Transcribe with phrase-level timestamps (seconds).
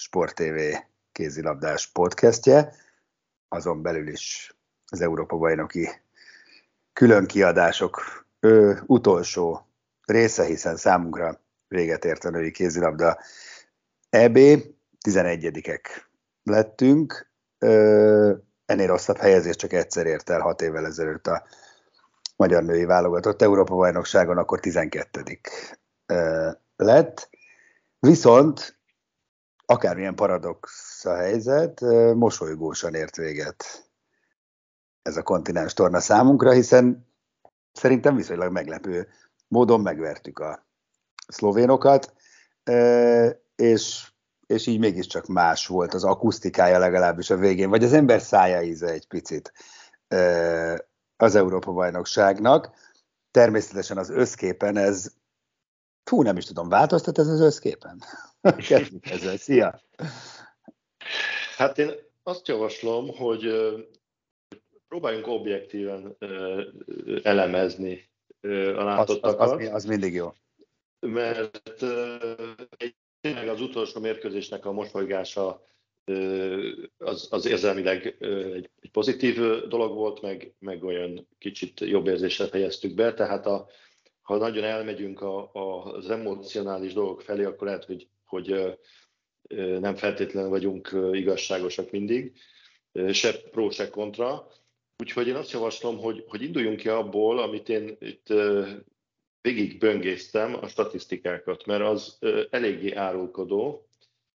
[0.00, 0.76] Sport TV
[1.12, 2.74] kézilabdás podcastje,
[3.48, 5.88] azon belül is az Európa bajnoki
[6.92, 7.26] külön
[8.40, 9.68] ő, utolsó
[10.04, 13.18] része, hiszen számunkra véget ért a női kézilabda.
[14.10, 14.38] EB,
[15.08, 15.82] 11-ek
[16.42, 18.34] lettünk, ö,
[18.66, 21.46] ennél rosszabb helyezés csak egyszer ért el hat évvel ezelőtt a
[22.36, 25.40] magyar női válogatott Európa bajnokságon, akkor 12
[26.76, 27.28] lett.
[27.98, 28.77] Viszont
[29.70, 30.70] akármilyen paradox
[31.04, 31.80] a helyzet,
[32.14, 33.90] mosolygósan ért véget
[35.02, 37.08] ez a kontinens torna számunkra, hiszen
[37.72, 39.08] szerintem viszonylag meglepő
[39.48, 40.66] módon megvertük a
[41.28, 42.12] szlovénokat,
[43.56, 44.10] és,
[44.46, 48.88] és így mégiscsak más volt az akusztikája legalábbis a végén, vagy az ember szája íze
[48.88, 49.52] egy picit
[51.16, 52.70] az Európa-bajnokságnak.
[53.30, 55.12] Természetesen az összképen ez,
[56.04, 58.02] fú, nem is tudom, változtat ez az összképen?
[58.68, 59.80] Kezdjük ezzel, szia!
[61.56, 61.90] Hát én
[62.22, 63.52] azt javaslom, hogy
[64.88, 66.16] próbáljunk objektíven
[67.22, 69.40] elemezni a látottakat.
[69.40, 70.32] Az, az, az, az mindig jó.
[71.00, 71.72] Mert
[73.20, 75.66] tényleg az utolsó mérkőzésnek a mosolygása
[76.98, 79.36] az, az érzelmileg egy, egy pozitív
[79.68, 83.66] dolog volt, meg, meg olyan kicsit jobb érzéssel fejeztük be, tehát a,
[84.22, 88.78] ha nagyon elmegyünk a, a, az emocionális dolgok felé, akkor lehet, hogy, hogy
[89.80, 92.32] nem feltétlenül vagyunk igazságosak mindig,
[93.12, 94.46] se pro, se kontra.
[95.02, 98.32] Úgyhogy én azt javaslom, hogy, hogy induljunk ki abból, amit én itt
[99.40, 102.18] végig böngésztem, a statisztikákat, mert az
[102.50, 103.88] eléggé árulkodó,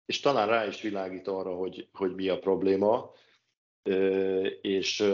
[0.07, 3.12] és talán rá is világít arra, hogy, hogy mi a probléma,
[4.61, 5.05] és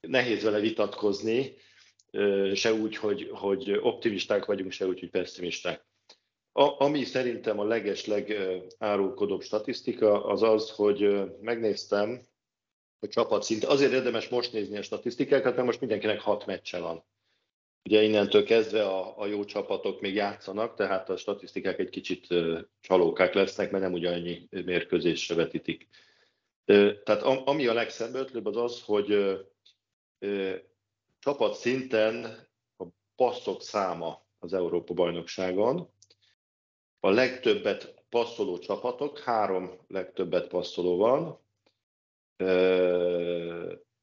[0.00, 1.54] nehéz vele vitatkozni,
[2.54, 5.84] se úgy, hogy, hogy optimisták vagyunk, se úgy, hogy pessimisták.
[6.58, 8.34] A, ami szerintem a legesleg
[8.78, 12.20] árulkodóbb statisztika, az az, hogy megnéztem
[12.98, 13.64] a csapat szint.
[13.64, 17.04] Azért érdemes most nézni a statisztikákat, mert most mindenkinek hat meccse van.
[17.84, 22.26] Ugye innentől kezdve a, a jó csapatok még játszanak, tehát a statisztikák egy kicsit
[22.80, 25.88] csalókák lesznek, mert nem ugyannyi mérkőzésre vetítik.
[27.04, 29.38] Tehát ami a legszembötlőbb az az, hogy
[31.18, 32.24] csapat szinten
[32.76, 32.84] a
[33.16, 35.94] passzok száma az Európa-bajnokságon,
[37.00, 41.44] a legtöbbet passzoló csapatok, három legtöbbet passzoló van,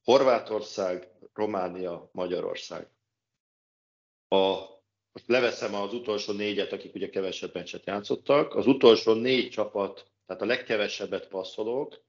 [0.04, 2.88] Horvátország, Románia, Magyarország.
[4.28, 4.56] A,
[5.12, 8.56] most leveszem az utolsó négyet, akik ugye kevesebb meccset játszottak.
[8.56, 12.02] Az utolsó négy csapat, tehát a legkevesebbet passzolók,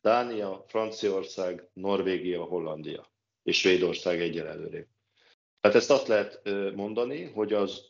[0.00, 3.06] Dánia, Franciaország, Norvégia, Hollandia
[3.42, 4.86] és Svédország egyelőre.
[5.60, 6.42] Tehát ezt azt lehet
[6.74, 7.84] mondani, hogy az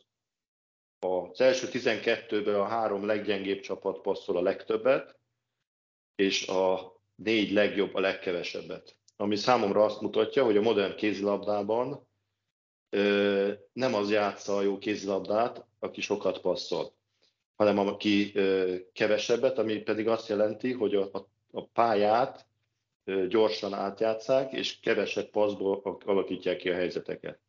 [0.99, 5.19] az első 12-ből a három leggyengébb csapat passzol a legtöbbet,
[6.15, 8.95] és a négy legjobb a legkevesebbet.
[9.15, 12.07] Ami számomra azt mutatja, hogy a modern kézilabdában
[12.89, 16.93] ö, nem az játsza a jó kézilabdát, aki sokat passzol,
[17.55, 22.47] hanem aki ö, kevesebbet, ami pedig azt jelenti, hogy a, a, a pályát
[23.03, 27.39] ö, gyorsan átjátszák, és kevesebb passzból alakítják ki a helyzeteket.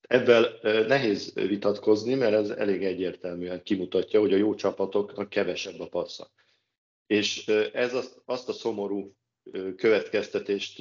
[0.00, 0.46] Ebben
[0.86, 6.30] nehéz vitatkozni, mert ez elég egyértelműen kimutatja, hogy a jó csapatoknak kevesebb a passza.
[7.06, 9.16] És ez az, azt a szomorú
[9.76, 10.78] következtetést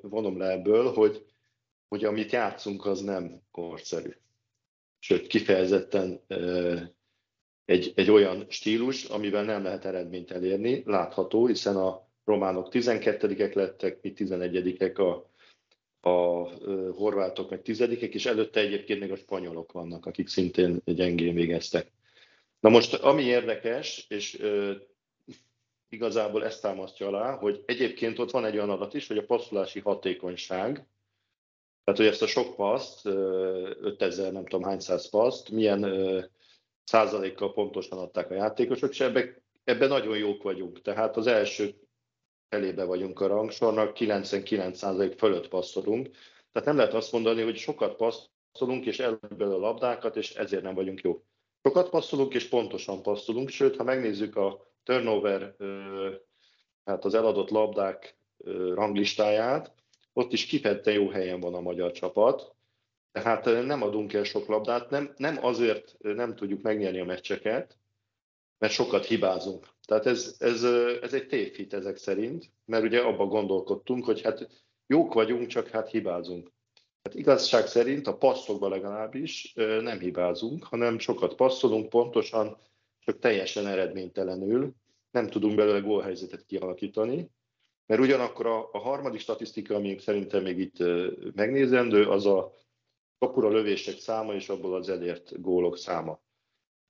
[0.00, 1.24] vonom le ebből, hogy,
[1.88, 4.10] hogy amit játszunk, az nem korszerű.
[4.98, 6.20] Sőt, kifejezetten
[7.64, 14.02] egy, egy olyan stílus, amivel nem lehet eredményt elérni, látható, hiszen a románok 12-ek lettek,
[14.02, 15.29] mi 11-ek, a,
[16.00, 16.48] a
[16.92, 21.92] horvátok meg 10 és előtte egyébként még a spanyolok vannak, akik szintén gyengén végeztek.
[22.60, 24.42] Na most, ami érdekes, és
[25.88, 29.80] igazából ezt támasztja alá, hogy egyébként ott van egy olyan adat is, hogy a passzolási
[29.80, 30.86] hatékonyság,
[31.84, 35.84] tehát hogy ezt a sok paszt, 5000 nem tudom hány száz paszt, milyen
[36.84, 40.82] százalékkal pontosan adták a játékosok, és ebben, ebben nagyon jók vagyunk.
[40.82, 41.74] Tehát az első
[42.50, 46.10] felébe vagyunk a rangsornak, 99% fölött passzolunk.
[46.52, 50.74] Tehát nem lehet azt mondani, hogy sokat passzolunk, és elből a labdákat, és ezért nem
[50.74, 51.22] vagyunk jók.
[51.62, 55.54] Sokat passzolunk, és pontosan passzolunk, sőt, ha megnézzük a turnover,
[56.84, 58.16] hát az eladott labdák
[58.74, 59.74] ranglistáját,
[60.12, 62.54] ott is kifejezetten jó helyen van a magyar csapat.
[63.12, 67.76] Tehát nem adunk el sok labdát, nem, nem azért nem tudjuk megnyerni a meccseket,
[68.60, 69.68] mert sokat hibázunk.
[69.86, 70.62] Tehát ez, ez,
[71.02, 74.48] ez egy tévhit ezek szerint, mert ugye abban gondolkodtunk, hogy hát
[74.86, 76.50] jók vagyunk, csak hát hibázunk.
[77.02, 82.56] Hát igazság szerint a passzokban legalábbis nem hibázunk, hanem sokat passzolunk pontosan,
[82.98, 84.74] csak teljesen eredménytelenül,
[85.10, 87.30] nem tudunk belőle gólhelyzetet kialakítani,
[87.86, 90.76] mert ugyanakkor a, a harmadik statisztika, ami szerintem még itt
[91.34, 92.52] megnézendő, az a
[93.18, 96.20] kapura lövések száma és abból az elért gólok száma.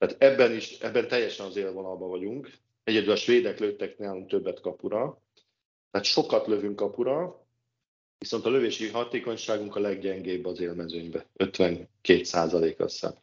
[0.00, 2.50] Tehát ebben is, ebben teljesen az élvonalban vagyunk.
[2.85, 5.23] Egyedül a svédek lőttek nálunk többet kapura,
[5.91, 7.47] tehát sokat lövünk kapura,
[8.19, 13.19] viszont a lövési hatékonyságunk a leggyengébb az élmezőnyben, 52 százalék azt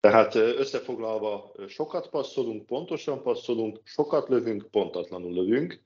[0.00, 5.82] Tehát összefoglalva sokat passzolunk, pontosan passzolunk, sokat lövünk, pontatlanul lövünk,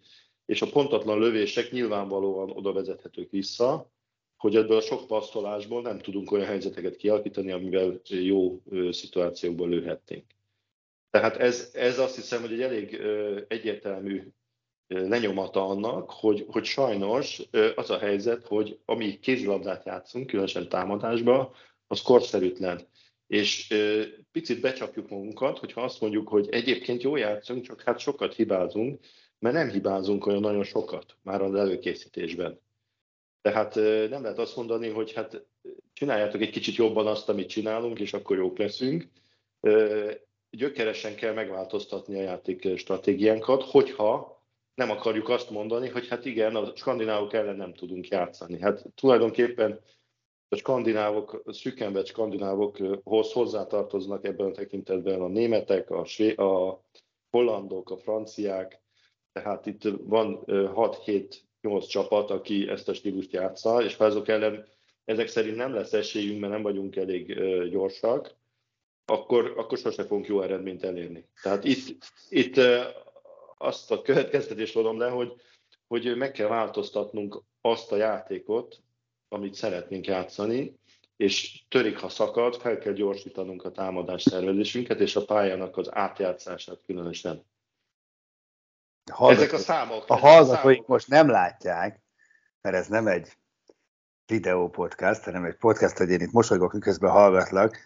[0.46, 3.90] és a pontatlan lövések nyilvánvalóan oda vezethetők vissza,
[4.44, 10.24] hogy ebből a sok passzolásból nem tudunk olyan helyzeteket kialakítani, amivel jó szituációkból lőhetnénk.
[11.10, 13.00] Tehát ez, ez azt hiszem, hogy egy elég
[13.48, 14.22] egyértelmű
[14.86, 17.42] lenyomata annak, hogy, hogy sajnos
[17.74, 21.50] az a helyzet, hogy ami kézilabdát játszunk, különösen támadásban,
[21.86, 22.80] az korszerűtlen.
[23.26, 23.74] És
[24.32, 29.00] picit becsapjuk magunkat, hogyha azt mondjuk, hogy egyébként jó játszunk, csak hát sokat hibázunk,
[29.38, 32.62] mert nem hibázunk olyan nagyon sokat már az előkészítésben.
[33.44, 33.74] Tehát
[34.10, 35.46] nem lehet azt mondani, hogy hát
[35.92, 39.08] csináljátok egy kicsit jobban azt, amit csinálunk, és akkor jók leszünk.
[40.50, 44.42] Gyökeresen kell megváltoztatni a játék stratégiánkat, hogyha
[44.74, 48.60] nem akarjuk azt mondani, hogy hát igen, a skandinávok ellen nem tudunk játszani.
[48.60, 49.80] Hát tulajdonképpen
[50.48, 56.84] a skandinávok, a szűkenvet skandinávokhoz hozzátartoznak ebben a tekintetben a németek, a, své- a
[57.30, 58.82] hollandok, a franciák,
[59.32, 64.66] tehát itt van 6-7 8 csapat, aki ezt a stílust játsza, és ha azok ellen
[65.04, 67.34] ezek szerint nem lesz esélyünk, mert nem vagyunk elég
[67.70, 68.34] gyorsak,
[69.04, 71.28] akkor, akkor sose fogunk jó eredményt elérni.
[71.42, 71.96] Tehát itt,
[72.28, 72.60] itt
[73.58, 75.32] azt a következtetést vonom le, hogy,
[75.86, 78.80] hogy meg kell változtatnunk azt a játékot,
[79.28, 80.74] amit szeretnénk játszani,
[81.16, 86.80] és törik, ha szakad, fel kell gyorsítanunk a támadás szervezésünket, és a pályának az átjátszását
[86.86, 87.44] különösen.
[89.12, 90.04] Hallgatók, ezek a számok.
[90.06, 90.86] A hallgatóik számok.
[90.86, 92.02] most nem látják,
[92.60, 93.38] mert ez nem egy
[94.26, 97.76] videó podcast, hanem egy podcast, hogy én itt mosolygok, miközben hallgatlak,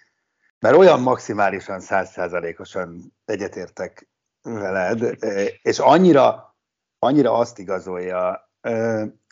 [0.59, 4.09] mert olyan maximálisan százszázalékosan egyetértek
[4.43, 5.17] veled,
[5.63, 6.57] és annyira,
[6.99, 8.51] annyira azt igazolja,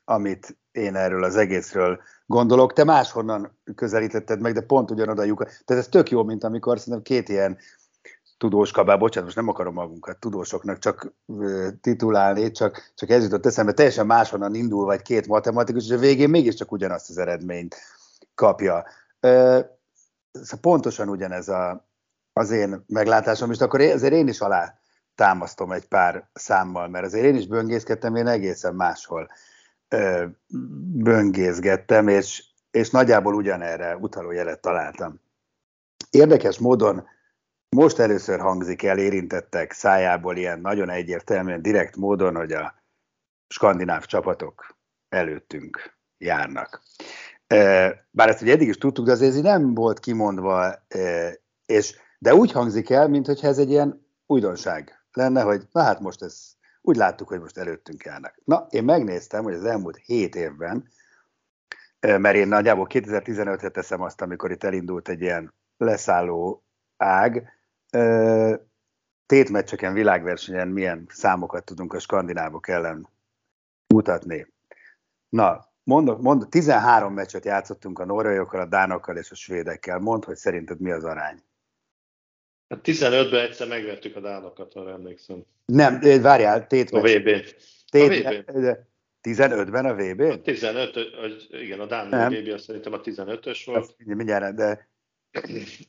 [0.04, 2.72] amit én erről az egészről gondolok.
[2.72, 5.44] Te máshonnan közelítetted meg, de pont ugyanoda lyuk.
[5.44, 7.58] Tehát ez tök jó, mint amikor szerintem két ilyen
[8.38, 11.12] tudós kabá, bocsánat, most nem akarom magunkat tudósoknak csak
[11.80, 16.30] titulálni, csak, csak ez jutott eszembe, teljesen máshonnan indul, vagy két matematikus, és a végén
[16.30, 17.76] mégiscsak ugyanazt az eredményt
[18.34, 18.84] kapja.
[19.20, 21.88] Szóval pontosan ugyanez a,
[22.32, 24.78] az én meglátásom, és akkor azért én is alá
[25.14, 29.28] támasztom egy pár számmal, mert azért én is böngészkedtem, én egészen máshol
[30.92, 35.20] böngészgettem, és, és nagyjából ugyanerre utaló jelet találtam.
[36.10, 37.06] Érdekes módon
[37.76, 42.74] most először hangzik el érintettek szájából ilyen nagyon egyértelműen, direkt módon, hogy a
[43.48, 44.76] skandináv csapatok
[45.08, 46.82] előttünk járnak.
[48.10, 50.74] Bár ezt ugye eddig is tudtuk, de azért nem volt kimondva,
[51.66, 56.22] és, de úgy hangzik el, mintha ez egy ilyen újdonság lenne, hogy na hát most
[56.22, 58.40] ez úgy láttuk, hogy most előttünk járnak.
[58.44, 60.88] Na, én megnéztem, hogy az elmúlt hét évben,
[62.00, 66.64] mert én nagyjából 2015-re teszem azt, amikor itt elindult egy ilyen leszálló
[66.96, 67.54] ág,
[69.26, 73.08] tétmeccseken, világversenyen milyen számokat tudunk a skandinávok ellen
[73.94, 74.54] mutatni.
[75.28, 79.98] Na, mondok, mond, 13 meccset játszottunk a norvégokkal, a dánokkal és a svédekkel.
[79.98, 81.42] Mondd, hogy szerinted mi az arány?
[82.68, 85.44] Hát 15-ben egyszer megvettük a dánokat, ha emlékszem.
[85.64, 87.30] Nem, várjál, tét A VB.
[87.90, 88.78] Tét, a VB.
[89.22, 90.20] 15-ben a VB?
[90.20, 90.98] A 15,
[91.50, 93.78] igen, a Dán VB szerintem a 15-ös volt.
[93.78, 94.88] Azt mindjárt, de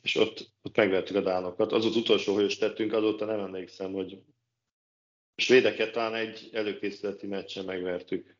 [0.02, 1.72] és ott, ott megvettük a dánokat.
[1.72, 4.22] Az az utolsó, hogy tettünk, azóta nem emlékszem, hogy
[5.34, 8.36] A svédeket talán egy előkészületi meccsen megvertük.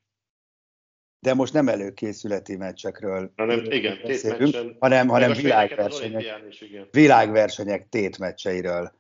[1.20, 6.88] De most nem előkészületi meccsekről hanem, igen, meccsen, hanem, hanem világversenyek, is, igen.
[6.90, 8.92] világversenyek tétmeccseiről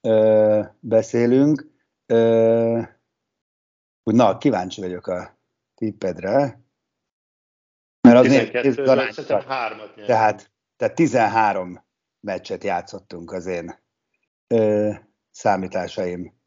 [0.00, 1.66] ö, beszélünk.
[2.06, 2.82] Ö,
[4.02, 5.38] na, kíváncsi vagyok a
[5.74, 6.64] tippedre.
[8.00, 8.84] Mert az 12,
[10.06, 11.84] tehát, tehát 13
[12.20, 13.84] meccset játszottunk az én
[14.46, 14.94] ö,
[15.30, 16.40] számításaim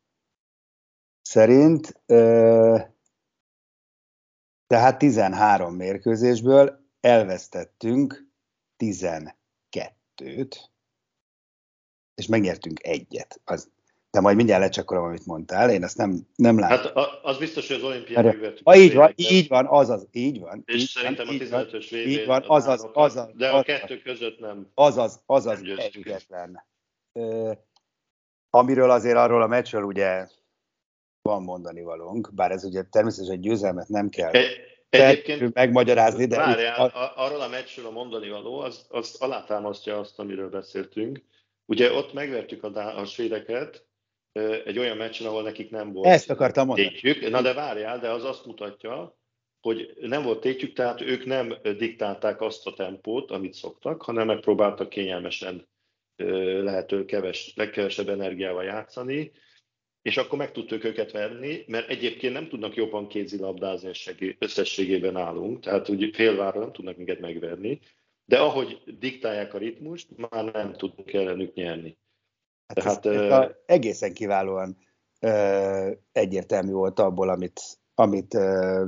[1.22, 2.02] szerint.
[2.06, 2.80] Ö,
[4.68, 8.28] tehát 13 mérkőzésből elvesztettünk
[8.78, 10.56] 12-t,
[12.16, 13.42] és megnyertünk egyet.
[13.44, 13.72] Az,
[14.12, 16.92] de majd mindjárt lecsekkolom, amit mondtál, én ezt nem, nem látom.
[16.96, 18.62] Hát az biztos, hogy az olimpián megvettük.
[18.64, 20.64] Ha így van, így van, az az, így van.
[20.66, 24.02] És így szerintem van, a 15-ös VB Így van, az az, az De a kettő
[24.02, 24.68] között nem.
[24.74, 26.66] Az az, az az egyetlen.
[28.50, 30.28] amiről azért arról a meccsről ugye
[31.22, 34.48] van mondani valónk, bár ez ugye természetesen egy győzelmet nem kell e,
[34.90, 36.38] egyébként megmagyarázni, de...
[36.38, 37.14] Várjál, a...
[37.16, 41.22] arról a meccsről a mondani való, az, az alátámasztja azt, amiről beszéltünk.
[41.66, 43.88] Ugye ott megvertük a, a svédeket,
[44.66, 46.90] egy olyan meccsen, ahol nekik nem volt Ezt akartam mondani.
[46.90, 47.30] tétjük.
[47.30, 49.18] Na de várjál, de az azt mutatja,
[49.62, 54.90] hogy nem volt tétjük, tehát ők nem diktálták azt a tempót, amit szoktak, hanem megpróbáltak
[54.90, 55.68] kényelmesen
[56.64, 59.32] lehető keves, legkevesebb energiával játszani,
[60.02, 65.90] és akkor meg tudtuk őket verni, mert egyébként nem tudnak jobban kézilabdázni, összességében állunk, tehát
[65.90, 67.80] úgy félvára nem tudnak minket megverni,
[68.26, 71.98] de ahogy diktálják a ritmust, már nem tudunk ellenük nyerni.
[72.76, 74.78] Hát Tehát, a, egészen kiválóan
[75.20, 77.62] ö, egyértelmű volt abból, amit,
[77.96, 78.86] amit ö,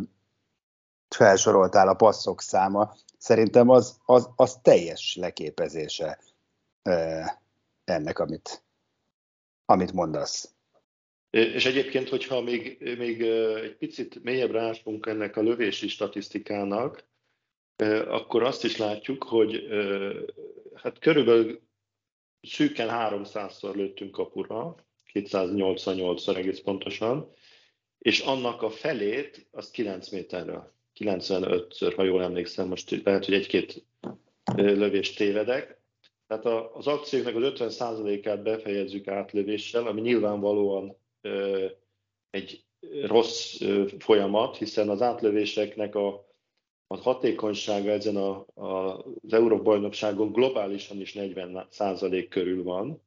[1.09, 2.93] felsoroltál a passzok száma.
[3.17, 6.19] Szerintem az, az, az teljes leképezése
[6.83, 7.19] ö,
[7.83, 8.63] ennek, amit,
[9.65, 10.53] amit mondasz.
[11.29, 13.21] És egyébként, hogyha még, még
[13.63, 17.03] egy picit mélyebbre ásunk ennek a lövési statisztikának,
[18.07, 19.67] akkor azt is látjuk, hogy
[20.75, 21.61] hát körülbelül
[22.41, 24.75] szűken 300-szor lőttünk kapura,
[25.13, 27.31] 288-szor egész pontosan,
[27.97, 33.85] és annak a felét az 9 méterről, 95-ször, ha jól emlékszem, most lehet, hogy egy-két
[34.55, 35.79] lövést tévedek.
[36.27, 36.45] Tehát
[36.75, 40.97] az akcióknak az 50%-át befejezzük átlövéssel, ami nyilvánvalóan
[42.29, 42.63] egy
[43.01, 43.57] rossz
[43.99, 46.30] folyamat, hiszen az átlövéseknek a
[46.91, 53.01] a hatékonysága ezen a, a, az Európa-bajnokságon globálisan is 40 százalék körül van,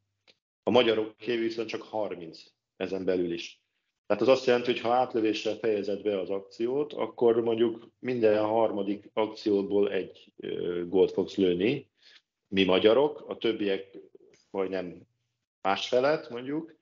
[0.62, 2.42] a magyarok viszont csak 30
[2.76, 3.62] ezen belül is.
[4.06, 9.10] Tehát az azt jelenti, hogy ha átlövéssel fejezed be az akciót, akkor mondjuk minden harmadik
[9.12, 10.32] akcióból egy
[10.88, 11.90] gólt fogsz lőni,
[12.48, 13.98] mi magyarok, a többiek
[14.50, 15.02] majdnem
[15.62, 16.76] másfelet mondjuk,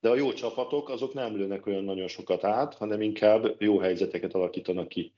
[0.00, 4.34] de a jó csapatok azok nem lőnek olyan nagyon sokat át, hanem inkább jó helyzeteket
[4.34, 5.14] alakítanak ki.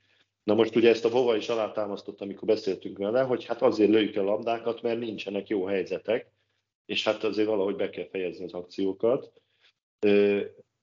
[0.48, 4.16] Na most ugye ezt a Vova is alátámasztott, amikor beszéltünk vele, hogy hát azért lőjük
[4.16, 6.30] a labdákat, mert nincsenek jó helyzetek,
[6.86, 9.32] és hát azért valahogy be kell fejezni az akciókat.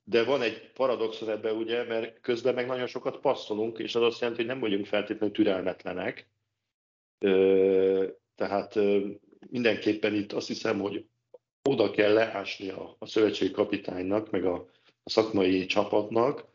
[0.03, 4.19] De van egy paradoxon ebben ugye, mert közben meg nagyon sokat passzolunk, és az azt
[4.19, 6.29] jelenti, hogy nem vagyunk feltétlenül türelmetlenek.
[8.35, 8.79] Tehát
[9.49, 11.05] mindenképpen itt azt hiszem, hogy
[11.69, 14.65] oda kell leásni a, szövetségi kapitánynak, meg a
[15.03, 16.53] szakmai csapatnak,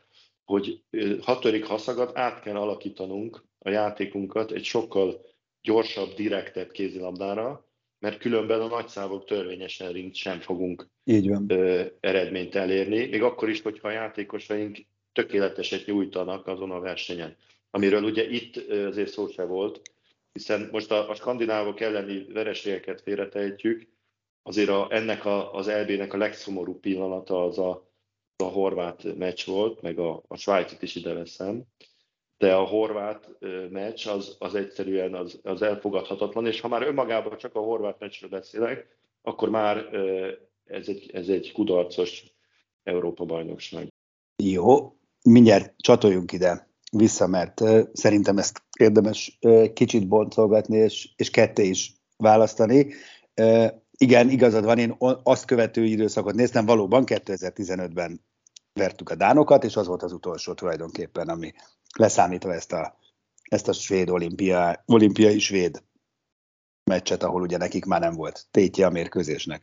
[0.51, 0.81] hogy
[1.21, 5.25] hatodik haszagat át kell alakítanunk a játékunkat egy sokkal
[5.61, 7.65] gyorsabb, direktebb kézilabdára,
[7.99, 11.45] mert különben a nagyszávok törvényesen ringt sem fogunk Így van.
[11.47, 14.77] Ö, eredményt elérni, még akkor is, hogyha a játékosaink
[15.13, 17.35] tökéleteset nyújtanak azon a versenyen.
[17.69, 19.81] Amiről ugye itt azért szó se volt,
[20.33, 23.87] hiszen most a, a skandinávok elleni vereségeket félretejtjük,
[24.43, 27.90] azért a, ennek a, az LB-nek a legszomorúbb pillanata az a
[28.41, 31.63] a horvát meccs volt, meg a, a svájcit is ide veszem,
[32.37, 33.29] de a horvát
[33.69, 38.29] meccs az, az egyszerűen az, az elfogadhatatlan, és ha már önmagában csak a horvát meccsről
[38.29, 38.87] beszélek,
[39.21, 39.77] akkor már
[40.65, 42.23] ez egy, ez egy kudarcos
[42.83, 43.87] Európa-bajnokság.
[44.43, 47.61] Jó, mindjárt csatoljunk ide vissza, mert
[47.93, 49.39] szerintem ezt érdemes
[49.73, 52.93] kicsit boncolgatni, és, és ketté is választani.
[53.97, 58.21] Igen, igazad van, én azt követő időszakot néztem, valóban 2015-ben
[58.73, 61.53] vertük a dánokat, és az volt az utolsó tulajdonképpen, ami
[61.97, 62.97] leszámítva ezt a,
[63.49, 65.83] ezt a svéd olimpia, olimpiai svéd
[66.83, 69.59] meccset, ahol ugye nekik már nem volt tétje a mérkőzésnek.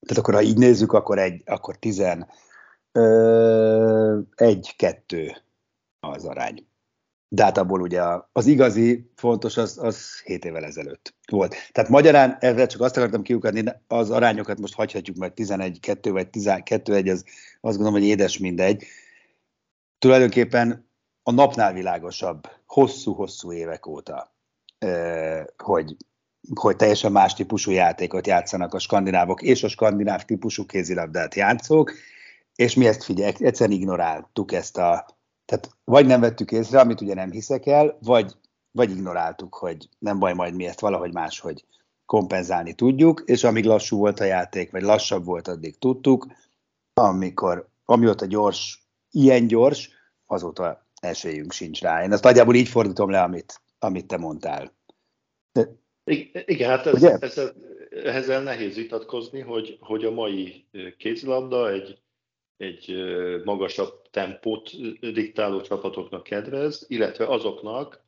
[0.00, 2.28] Tehát akkor, ha így nézzük, akkor egy, akkor tizen,
[2.92, 5.36] ö, egy, kettő
[6.00, 6.69] az arány.
[7.32, 11.54] De hát abból ugye az igazi fontos az, az 7 évvel ezelőtt volt.
[11.72, 17.10] Tehát magyarán ezzel csak azt akartam kiukadni, az arányokat most hagyhatjuk meg 11-2 vagy 12-1,
[17.10, 17.24] az
[17.60, 18.84] azt gondolom, hogy édes mindegy.
[19.98, 20.88] Tulajdonképpen
[21.22, 24.34] a napnál világosabb, hosszú-hosszú évek óta,
[25.56, 25.96] hogy,
[26.54, 31.92] hogy teljesen más típusú játékot játszanak a skandinávok és a skandináv típusú kézilabdát játszók,
[32.54, 35.06] és mi ezt figyelj, egyszerűen ignoráltuk ezt a,
[35.50, 38.32] tehát vagy nem vettük észre, amit ugye nem hiszek el, vagy,
[38.70, 41.64] vagy ignoráltuk, hogy nem baj, majd mi ezt valahogy máshogy
[42.06, 46.26] kompenzálni tudjuk, és amíg lassú volt a játék, vagy lassabb volt, addig tudtuk,
[46.94, 49.90] amikor, amióta gyors, ilyen gyors,
[50.26, 52.02] azóta esélyünk sincs rá.
[52.02, 54.72] Én ezt nagyjából így fordítom le, amit, amit te mondtál.
[55.52, 55.68] De,
[56.44, 57.54] Igen, hát ez, ezzel,
[57.90, 60.66] ezzel nehéz vitatkozni, hogy, hogy a mai
[60.98, 61.98] kézilabda egy,
[62.60, 62.94] egy
[63.44, 64.70] magasabb tempót
[65.12, 68.04] diktáló csapatoknak kedvez, illetve azoknak,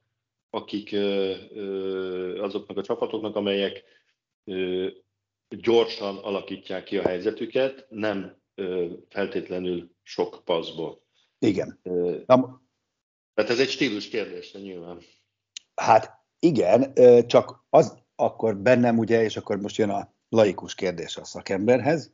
[0.50, 0.92] akik
[2.40, 3.84] azoknak a csapatoknak, amelyek
[5.48, 8.36] gyorsan alakítják ki a helyzetüket, nem
[9.08, 11.02] feltétlenül sok paszból.
[11.38, 11.80] Igen.
[13.34, 14.98] Tehát ez egy stílus kérdés, nyilván.
[15.74, 16.94] Hát igen,
[17.26, 22.12] csak az akkor bennem ugye, és akkor most jön a laikus kérdés a szakemberhez,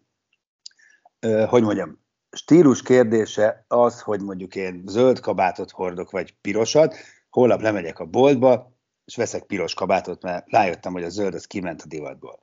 [1.47, 6.95] hogy mondjam, stílus kérdése az, hogy mondjuk én zöld kabátot hordok, vagy pirosat,
[7.31, 11.83] holnap lemegyek a boltba, és veszek piros kabátot, mert rájöttem, hogy a zöld az kiment
[11.83, 12.43] a divatból.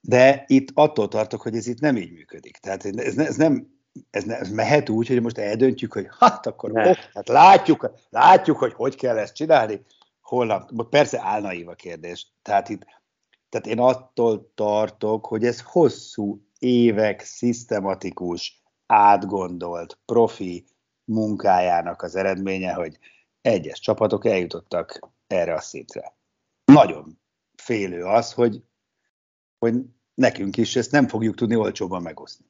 [0.00, 2.56] De itt attól tartok, hogy ez itt nem így működik.
[2.56, 3.78] Tehát ez, ez nem,
[4.10, 6.90] ez, ne, ez mehet úgy, hogy most eldöntjük, hogy hát akkor ne.
[6.90, 9.84] ok, hát látjuk, látjuk, hogy hogy kell ezt csinálni,
[10.20, 12.26] holnap, persze álnaív a kérdés.
[12.42, 12.82] Tehát itt,
[13.48, 20.64] tehát én attól tartok, hogy ez hosszú évek szisztematikus, átgondolt, profi
[21.04, 22.98] munkájának az eredménye, hogy
[23.40, 26.16] egyes csapatok eljutottak erre a szintre.
[26.64, 27.20] Nagyon
[27.56, 28.62] félő az, hogy,
[29.58, 29.74] hogy
[30.14, 32.46] nekünk is ezt nem fogjuk tudni olcsóban megosztni.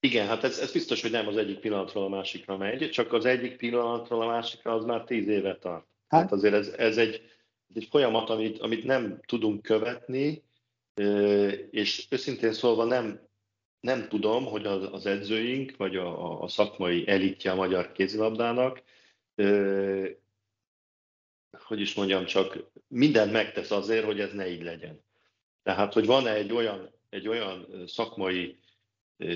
[0.00, 3.24] Igen, hát ez, ez biztos, hogy nem az egyik pillanatról a másikra megy, csak az
[3.24, 5.86] egyik pillanatról a másikra az már tíz éve tart.
[6.08, 7.22] Hát, hát azért ez, ez egy,
[7.74, 10.42] egy folyamat, amit, amit nem tudunk követni,
[11.70, 13.28] és őszintén szólva nem,
[13.80, 18.82] nem tudom, hogy az, az edzőink, vagy a, a szakmai elitje a magyar kézilabdának,
[21.50, 25.04] hogy is mondjam, csak mindent megtesz azért, hogy ez ne így legyen.
[25.62, 28.58] Tehát, hogy van-e egy olyan, egy olyan szakmai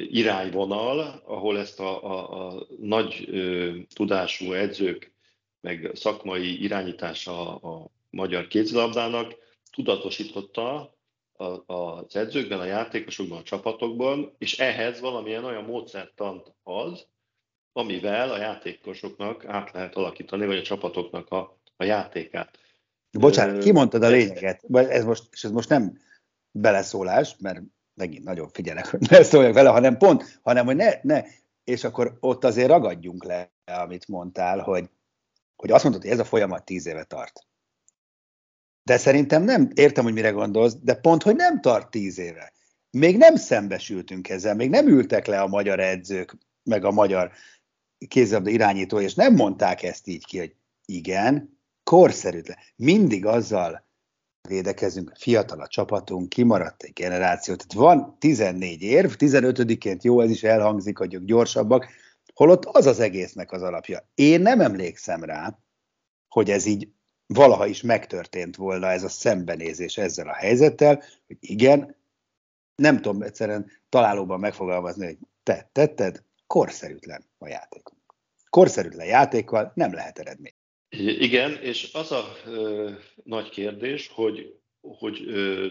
[0.09, 5.13] irányvonal, ahol ezt a, a, a nagy ö, tudású edzők,
[5.61, 9.35] meg szakmai irányítása a magyar kézilabdának
[9.71, 10.95] tudatosította
[11.37, 17.07] a, az edzőkben, a játékosokban, a csapatokban, és ehhez valamilyen olyan módszertant az,
[17.73, 22.59] amivel a játékosoknak át lehet alakítani, vagy a csapatoknak a, a játékát.
[23.11, 25.99] Bocsánat, kimondtad a lényeget, ez most, és ez most nem
[26.51, 27.63] beleszólás, mert
[27.95, 31.23] megint nagyon figyelek, hogy ne szóljak vele, hanem pont, hanem hogy ne, ne,
[31.65, 34.91] és akkor ott azért ragadjunk le, amit mondtál, hogy,
[35.57, 37.47] hogy azt mondod, hogy ez a folyamat tíz éve tart.
[38.85, 42.53] De szerintem nem, értem, hogy mire gondolsz, de pont, hogy nem tart tíz éve.
[42.91, 47.33] Még nem szembesültünk ezzel, még nem ültek le a magyar edzők, meg a magyar
[48.09, 52.57] kézzelabda irányító, és nem mondták ezt így ki, hogy igen, korszerűtlen.
[52.77, 53.87] Mindig azzal
[54.49, 60.43] védekezünk, fiatal a csapatunk, kimaradt egy generáció, tehát van 14 érv, 15-ként jó, ez is
[60.43, 61.87] elhangzik, hogy ők gyorsabbak,
[62.35, 64.09] holott az az egésznek az alapja.
[64.15, 65.59] Én nem emlékszem rá,
[66.29, 66.89] hogy ez így
[67.35, 71.97] valaha is megtörtént volna ez a szembenézés ezzel a helyzettel, hogy igen,
[72.75, 78.01] nem tudom egyszerűen találóban megfogalmazni, hogy te tetted, korszerűtlen a játékunk.
[78.51, 80.55] Korszerűtlen játékkal nem lehet eredmény.
[81.19, 82.91] Igen, és az a ö,
[83.25, 85.67] nagy kérdés, hogy, hogy ö,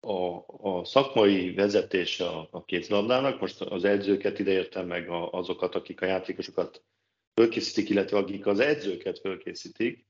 [0.00, 6.00] a, a szakmai vezetése a, a kézlabdának, most az edzőket ideértem meg a, azokat, akik
[6.00, 6.82] a játékosokat
[7.40, 10.06] fölkészítik, illetve akik az edzőket fölkészítik,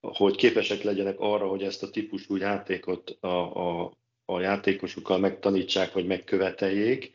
[0.00, 3.92] hogy képesek legyenek arra, hogy ezt a típusú játékot a, a,
[4.24, 7.12] a játékosokkal megtanítsák, vagy megköveteljék.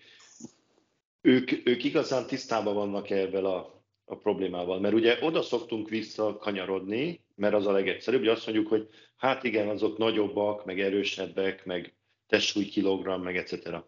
[1.22, 4.80] Ők, ők igazán tisztában vannak ebben a, a problémával.
[4.80, 9.44] Mert ugye oda szoktunk vissza kanyarodni, mert az a legegyszerűbb, hogy azt mondjuk, hogy hát
[9.44, 11.94] igen, azok nagyobbak, meg erősebbek, meg
[12.28, 13.84] testsúly kilogramm, meg etc.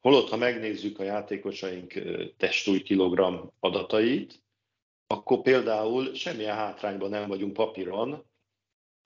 [0.00, 1.94] Holott, ha megnézzük a játékosaink
[2.36, 4.42] testsúly kilogramm adatait,
[5.06, 8.24] akkor például semmilyen hátrányban nem vagyunk papíron,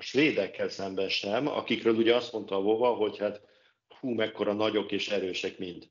[0.02, 3.40] svédekkel szemben sem, akikről ugye azt mondta a Vova, hogy hát
[4.00, 5.88] hú, mekkora nagyok és erősek mind.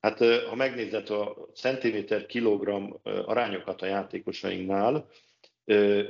[0.00, 5.08] Hát ha megnézed a centiméter kilogramm arányokat a játékosainknál,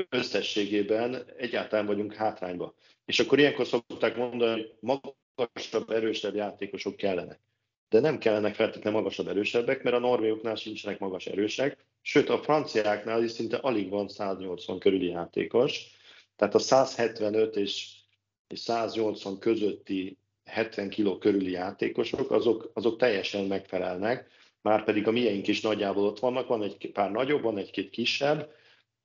[0.08, 2.74] összességében egyáltalán vagyunk hátrányba.
[3.04, 7.40] És akkor ilyenkor szokták mondani, hogy magasabb, erősebb játékosok kellenek.
[7.88, 13.24] De nem kellenek feltétlenül magasabb, erősebbek, mert a norvégoknál sincsenek magas, erősek, sőt a franciáknál
[13.24, 16.00] is szinte alig van 180 körüli játékos,
[16.42, 17.88] tehát a 175 és
[18.54, 25.60] 180 közötti 70 kg körüli játékosok, azok, azok teljesen megfelelnek, már pedig a mieink is
[25.60, 28.52] nagyjából ott vannak, van egy pár nagyobb, van egy-két kisebb,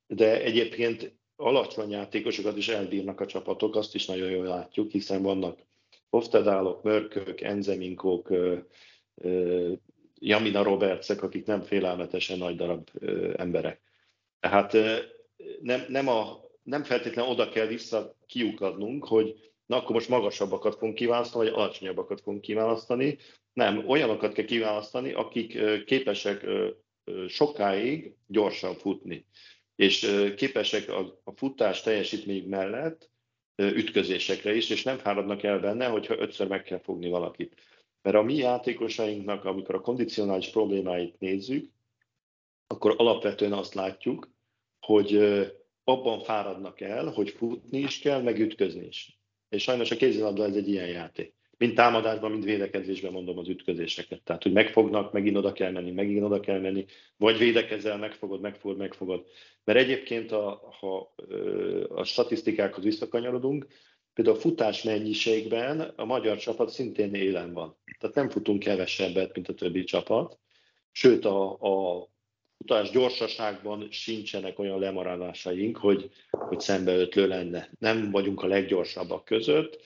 [0.06, 5.58] de egyébként alacsony játékosokat is elbírnak a csapatok, azt is nagyon jól látjuk, hiszen vannak
[6.10, 8.32] Oftedálok, Mörkök, Enzeminkok,
[10.18, 12.88] Jamina Robertsek, akik nem félelmetesen nagy darab
[13.36, 13.80] emberek.
[14.40, 14.76] Tehát
[15.60, 20.94] nem, nem, a, nem feltétlenül oda kell vissza kiukadnunk, hogy na akkor most magasabbakat fogunk
[20.94, 23.18] kiválasztani, vagy alacsonyabbakat fogunk kiválasztani.
[23.52, 26.46] Nem, olyanokat kell kiválasztani, akik képesek
[27.28, 29.26] sokáig gyorsan futni,
[29.76, 33.10] és képesek a, futás teljesítményük mellett
[33.56, 37.54] ütközésekre is, és nem fáradnak el benne, hogyha ötször meg kell fogni valakit.
[38.02, 41.70] Mert a mi játékosainknak, amikor a kondicionális problémáit nézzük,
[42.66, 44.30] akkor alapvetően azt látjuk,
[44.80, 45.12] hogy
[45.88, 49.18] abban fáradnak el, hogy futni is kell, meg ütközni is.
[49.48, 51.34] És sajnos a kézilabda ez egy ilyen játék.
[51.56, 54.22] Mind támadásban, mind védekezésben mondom az ütközéseket.
[54.22, 56.84] Tehát, hogy megfognak, megint oda kell menni, megint oda kell menni,
[57.16, 59.26] vagy védekezel, megfogod, megfogod, megfogod.
[59.64, 61.14] Mert egyébként, a, ha
[61.88, 63.66] a statisztikákhoz visszakanyarodunk,
[64.14, 67.76] például a futás mennyiségben a magyar csapat szintén élen van.
[67.98, 70.38] Tehát nem futunk kevesebbet, mint a többi csapat.
[70.92, 72.08] Sőt, a, a
[72.58, 77.70] futás gyorsaságban sincsenek olyan lemaradásaink, hogy, hogy szembeötlő lenne.
[77.78, 79.80] Nem vagyunk a leggyorsabbak között,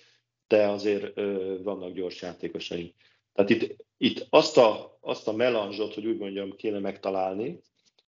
[0.47, 2.95] de azért ö, vannak gyors játékosaink.
[3.33, 7.61] Tehát itt, itt azt, a, azt a melanzsot, hogy úgy mondjam, kéne megtalálni,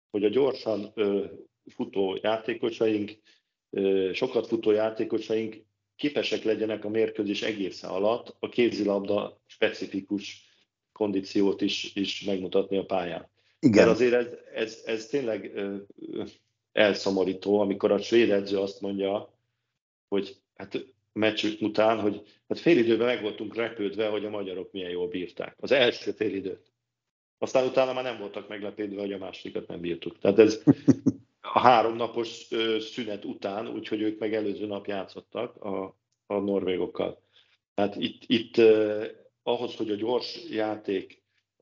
[0.10, 1.26] hogy a gyorsan ö,
[1.76, 3.12] futó játékosaink,
[3.70, 5.66] ö, sokat futó játékosaink
[5.96, 10.46] képesek legyenek a mérkőzés egészen alatt a kézilabda specifikus
[10.92, 13.30] kondíciót is, is megmutatni a pályán.
[13.60, 13.86] Igen.
[13.86, 15.52] Mert azért ez, ez, ez tényleg
[16.72, 19.34] elszomorító, amikor a svéd edző azt mondja,
[20.08, 24.90] hogy hát meccs után, hogy hát fél időben meg voltunk repődve, hogy a magyarok milyen
[24.90, 25.56] jól bírták.
[25.60, 26.72] Az első fél időt.
[27.38, 30.20] Aztán utána már nem voltak meglepődve, hogy a másodikat nem bírtuk.
[30.20, 30.64] Tehát ez
[31.54, 32.48] a háromnapos
[32.80, 37.22] szünet után, úgyhogy ők meg előző nap játszottak a, a norvégokkal.
[37.74, 39.10] Tehát itt, itt eh,
[39.44, 41.17] ahhoz, hogy a gyors játék,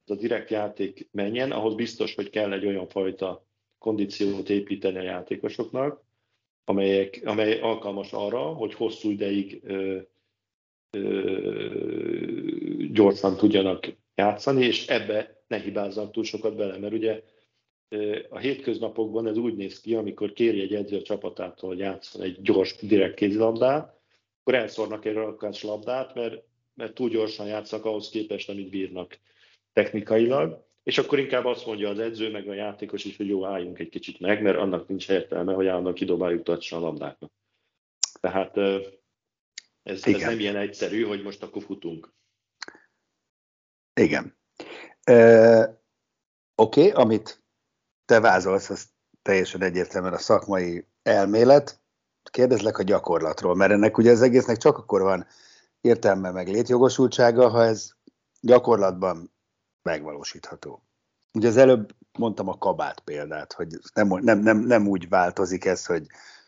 [0.10, 3.46] a direkt játék menjen, ahhoz biztos, hogy kell egy olyan fajta
[3.78, 6.04] kondíciót építeni a játékosoknak,
[6.65, 9.98] amelyek, amely alkalmas arra, hogy hosszú ideig ö,
[10.91, 11.70] ö,
[12.91, 17.22] gyorsan tudjanak játszani, és ebbe ne hibázzanak túl sokat bele, mert ugye
[18.30, 22.41] a hétköznapokban ez úgy néz ki, amikor kéri egy edző a csapatától, hogy játszon egy
[22.41, 24.00] gyors, direkt kézilabdát,
[24.39, 29.20] akkor elszórnak egy rakás labdát, mert, mert túl gyorsan játszanak ahhoz képest, amit bírnak
[29.76, 33.80] technikailag, és akkor inkább azt mondja az edző, meg a játékos is, hogy jó, álljunk
[33.80, 37.32] egy kicsit meg, mert annak nincs értelme, hogy állandóan kidobáljuk a labdáknak.
[38.20, 38.58] Tehát
[39.84, 42.14] ez, ez nem ilyen egyszerű, hogy most akkor futunk.
[43.94, 44.38] Igen.
[45.04, 45.84] E,
[46.56, 47.44] Oké, okay, amit
[48.06, 48.90] te vázolsz, az
[49.22, 51.82] teljesen egyértelműen a szakmai elmélet.
[52.32, 55.28] Kérdezlek a gyakorlatról, mert ennek ugye az egésznek csak akkor van
[55.82, 57.96] értelme meg létjogosultsága, ha ez
[58.42, 59.35] gyakorlatban
[59.86, 60.84] megvalósítható.
[61.34, 65.86] Ugye az előbb mondtam a kabát példát, hogy nem, nem, nem, nem úgy változik ez,
[65.86, 66.06] hogy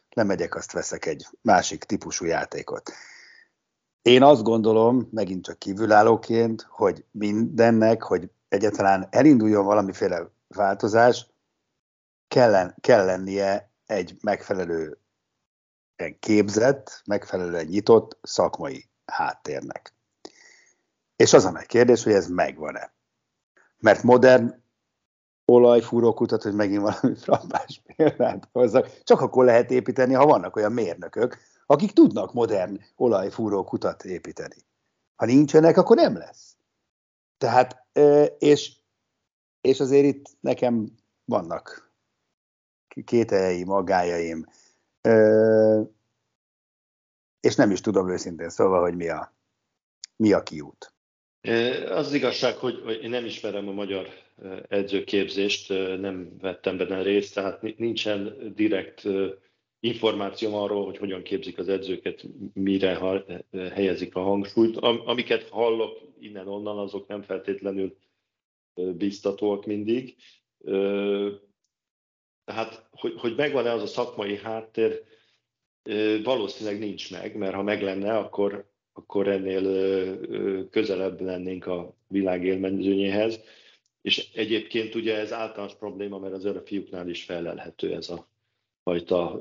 [0.09, 2.91] lemegyek, azt veszek egy másik típusú játékot.
[4.01, 11.27] Én azt gondolom, megint csak kívülállóként, hogy mindennek, hogy egyáltalán elinduljon valamiféle változás,
[12.27, 14.97] kell, kell lennie egy megfelelő
[16.19, 19.93] képzett, megfelelően nyitott szakmai háttérnek.
[21.15, 22.95] És az a meg kérdés, hogy ez megvan-e.
[23.79, 24.63] Mert modern
[25.45, 31.37] olajfúrókutat, hogy megint valami frappás példát hozzak, csak akkor lehet építeni, ha vannak olyan mérnökök,
[31.65, 34.55] akik tudnak modern olajfúrókutat építeni.
[35.15, 36.55] Ha nincsenek, akkor nem lesz.
[37.37, 37.85] Tehát,
[38.39, 38.75] és,
[39.61, 41.91] és azért itt nekem vannak
[43.05, 44.45] kételjeim, magájaim,
[47.39, 49.33] és nem is tudom őszintén szóval, hogy mi a,
[50.15, 50.93] mi a kiút.
[51.89, 54.07] Az igazság, hogy én nem ismerem a magyar
[54.67, 59.07] edzőképzést, nem vettem benne részt, tehát nincsen direkt
[59.79, 62.99] információm arról, hogy hogyan képzik az edzőket, mire
[63.51, 64.77] helyezik a hangsúlyt.
[64.77, 67.97] Amiket hallok innen-onnan, azok nem feltétlenül
[68.73, 70.15] biztatóak mindig.
[72.45, 75.03] Tehát, hogy, hogy megvan-e az a szakmai háttér,
[76.23, 83.39] valószínűleg nincs meg, mert ha meg lenne, akkor, akkor ennél közelebb lennénk a világ élmezőnyéhez.
[84.01, 88.27] És egyébként ugye ez általános probléma, mert az a fiúknál is felelhető ez a
[88.83, 89.39] fajta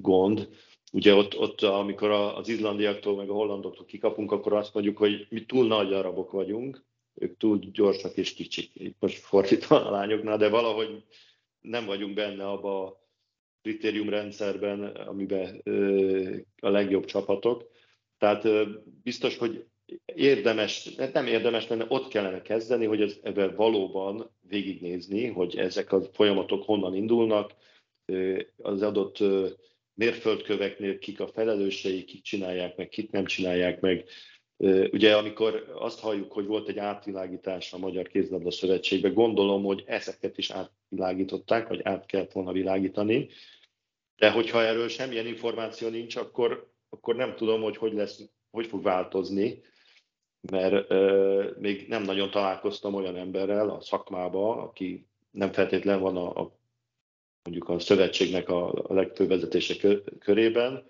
[0.00, 0.48] gond.
[0.92, 5.44] Ugye ott, ott amikor az izlandiaktól meg a hollandoktól kikapunk, akkor azt mondjuk, hogy mi
[5.44, 8.94] túl nagy arabok vagyunk, ők túl gyorsak és kicsik.
[8.98, 11.04] Most fordítva a lányoknál, de valahogy
[11.60, 13.00] nem vagyunk benne abba a
[13.62, 15.62] kritériumrendszerben, amiben
[16.60, 17.70] a legjobb csapatok.
[18.22, 18.48] Tehát
[19.02, 19.64] biztos, hogy
[20.14, 26.02] érdemes, nem érdemes lenne, ott kellene kezdeni, hogy ez, ebben valóban végignézni, hogy ezek a
[26.02, 27.50] folyamatok honnan indulnak,
[28.56, 29.18] az adott
[29.94, 34.04] mérföldköveknél kik a felelősei, kik csinálják meg, kik nem csinálják meg.
[34.92, 40.38] Ugye amikor azt halljuk, hogy volt egy átvilágítás a Magyar Kézlabda Szövetségbe, gondolom, hogy ezeket
[40.38, 43.28] is átvilágították, vagy át kellett volna világítani.
[44.16, 48.82] De hogyha erről semmilyen információ nincs, akkor, akkor nem tudom, hogy hogy, lesz, hogy fog
[48.82, 49.62] változni,
[50.50, 56.40] mert euh, még nem nagyon találkoztam olyan emberrel a szakmába, aki nem feltétlen van a,
[56.40, 56.58] a
[57.42, 60.86] mondjuk a szövetségnek a, a legfőbb vezetése körében,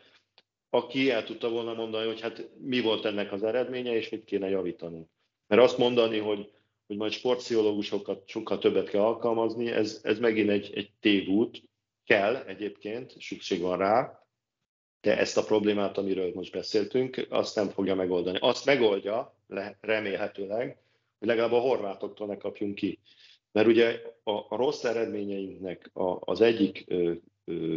[0.71, 4.49] aki el tudta volna mondani, hogy hát mi volt ennek az eredménye, és mit kéne
[4.49, 5.07] javítani.
[5.47, 6.51] Mert azt mondani, hogy,
[6.87, 11.63] hogy majd sportpszichológusokat sokkal többet kell alkalmazni, ez, ez megint egy, egy tévút,
[12.05, 14.22] kell egyébként, szükség van rá,
[15.03, 18.39] de ezt a problémát, amiről most beszéltünk, azt nem fogja megoldani.
[18.41, 19.35] Azt megoldja,
[19.81, 20.79] remélhetőleg,
[21.19, 22.99] hogy legalább a horvátoktól ne kapjunk ki.
[23.53, 27.13] Mert ugye a, rossz eredményeinknek az egyik ö,
[27.45, 27.77] ö,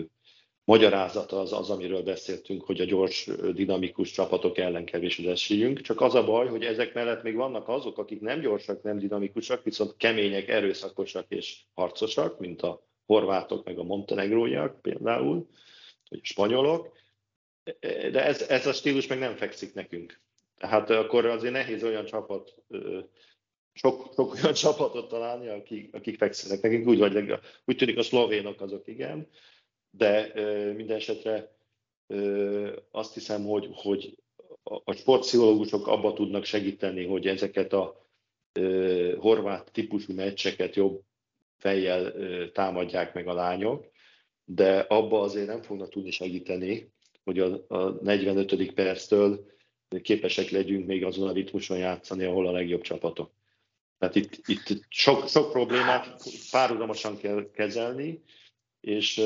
[0.63, 5.81] magyarázata az az, amiről beszéltünk, hogy a gyors, dinamikus csapatok ellen kevés esélyünk.
[5.81, 9.63] Csak az a baj, hogy ezek mellett még vannak azok, akik nem gyorsak, nem dinamikusak,
[9.63, 15.47] viszont kemények, erőszakosak és harcosak, mint a horvátok, meg a montenegróiak például,
[16.09, 16.93] vagy a spanyolok.
[18.11, 20.21] De ez, ez a stílus meg nem fekszik nekünk.
[20.57, 22.55] Tehát akkor azért nehéz olyan csapat
[23.73, 26.61] sok, sok olyan csapatot találni, akik, akik fekszenek.
[26.61, 29.27] Nekünk, úgy, vagy úgy tűnik a szlovénok azok igen,
[29.89, 30.31] de
[30.73, 31.55] minden esetre
[32.91, 34.23] azt hiszem, hogy, hogy
[34.63, 38.09] a sportpszichológusok abba tudnak segíteni, hogy ezeket a
[39.17, 41.01] horvát típusú meccseket jobb
[41.57, 42.11] fejjel
[42.51, 43.91] támadják meg a lányok,
[44.45, 46.93] de abba azért nem fognak tudni segíteni,
[47.25, 48.73] hogy a, a 45.
[48.73, 49.45] perctől
[50.01, 53.31] képesek legyünk még azon a ritmuson játszani, ahol a legjobb csapatok.
[53.97, 58.23] Tehát itt, itt sok, sok problémát párhuzamosan kell kezelni,
[58.81, 59.21] és,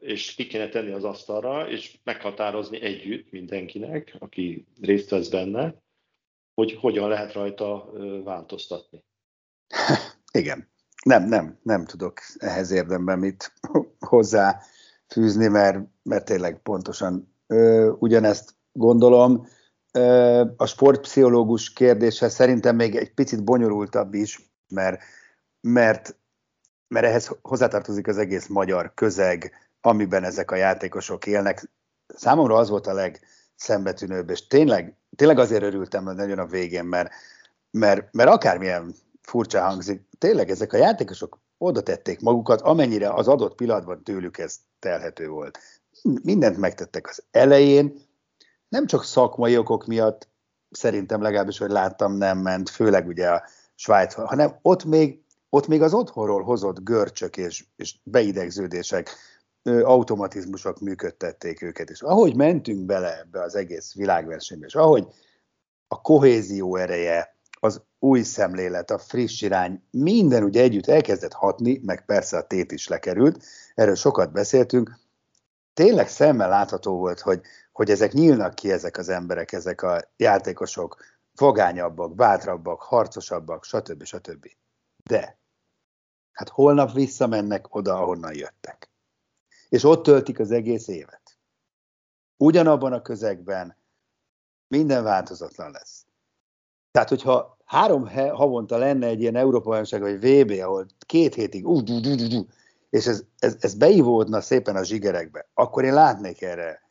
[0.00, 5.74] és ki kéne tenni az asztalra, és meghatározni együtt mindenkinek, aki részt vesz benne,
[6.54, 7.90] hogy hogyan lehet rajta
[8.24, 9.04] változtatni.
[10.32, 10.68] Igen.
[11.04, 13.52] Nem, nem, nem tudok ehhez érdemben mit
[13.98, 14.60] hozzá
[15.06, 17.36] fűzni, mert, mert tényleg pontosan
[17.98, 19.46] ugyanezt gondolom
[20.56, 25.02] a sportpszichológus kérdése szerintem még egy picit bonyolultabb is, mert,
[25.60, 26.16] mert,
[26.88, 31.70] mert ehhez hozzátartozik az egész magyar közeg, amiben ezek a játékosok élnek.
[32.06, 37.10] Számomra az volt a legszembetűnőbb, és tényleg, tényleg azért örültem nagyon a végén, mert,
[37.70, 43.54] mert, mert akármilyen furcsa hangzik, tényleg ezek a játékosok oda tették magukat, amennyire az adott
[43.54, 45.58] pillanatban tőlük ez telhető volt.
[46.02, 48.00] Mindent megtettek az elején,
[48.68, 50.28] nem csak szakmai okok miatt,
[50.70, 53.42] szerintem legalábbis, hogy láttam, nem ment, főleg ugye a
[53.74, 59.10] Svájc, hanem ott még, ott még az otthonról hozott görcsök és, és beidegződések,
[59.82, 65.06] automatizmusok működtették őket, és ahogy mentünk bele ebbe az egész világversenybe, és ahogy
[65.88, 72.04] a kohézió ereje, az új szemlélet, a friss irány, minden ugye együtt elkezdett hatni, meg
[72.04, 74.98] persze a tét is lekerült, erről sokat beszéltünk,
[75.78, 77.40] tényleg szemmel látható volt, hogy,
[77.72, 80.96] hogy ezek nyílnak ki ezek az emberek, ezek a játékosok,
[81.34, 84.04] fogányabbak, bátrabbak, harcosabbak, stb.
[84.04, 84.46] stb.
[85.04, 85.38] De
[86.32, 88.90] hát holnap visszamennek oda, ahonnan jöttek.
[89.68, 91.38] És ott töltik az egész évet.
[92.36, 93.76] Ugyanabban a közegben
[94.68, 96.06] minden változatlan lesz.
[96.90, 101.82] Tehát, hogyha három havonta lenne egy ilyen Európa bajnokság vagy VB, ahol két hétig uh,
[101.82, 102.46] uh, uh, uh,
[102.90, 106.82] és ez, ez, ez beivódna szépen a zsigerekbe, akkor én látnék erre